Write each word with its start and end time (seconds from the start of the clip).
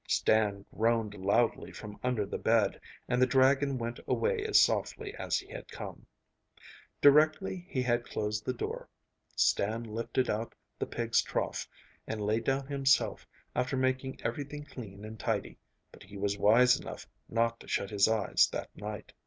Stan 0.07 0.65
groaned 0.75 1.13
loudly 1.13 1.71
from 1.71 1.95
under 2.03 2.25
the 2.25 2.39
bed, 2.39 2.81
and 3.07 3.21
the 3.21 3.27
dragon 3.27 3.77
went 3.77 3.99
away 4.07 4.43
as 4.47 4.59
softly 4.59 5.13
as 5.13 5.37
he 5.37 5.47
had 5.51 5.67
come. 5.67 6.07
Directly 7.01 7.67
he 7.69 7.83
had 7.83 8.03
closed 8.09 8.43
the 8.43 8.51
door, 8.53 8.89
Stan 9.35 9.83
lifted 9.83 10.27
out 10.27 10.55
the 10.79 10.87
pigs' 10.87 11.21
trough, 11.21 11.67
and 12.07 12.19
lay 12.19 12.39
down 12.39 12.65
himself, 12.65 13.27
after 13.55 13.77
making 13.77 14.19
everything 14.23 14.65
clean 14.65 15.05
and 15.05 15.19
tidy, 15.19 15.59
but 15.91 16.01
he 16.01 16.17
was 16.17 16.35
wise 16.35 16.79
enough 16.79 17.05
not 17.29 17.59
to 17.59 17.67
shut 17.67 17.91
his 17.91 18.07
eyes 18.07 18.49
that 18.51 18.75
night. 18.75 19.13